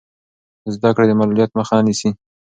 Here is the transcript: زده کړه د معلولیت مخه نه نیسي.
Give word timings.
زده 0.75 0.89
کړه 0.95 1.05
د 1.07 1.11
معلولیت 1.19 1.51
مخه 1.57 1.73
نه 1.77 1.83
نیسي. 1.87 2.09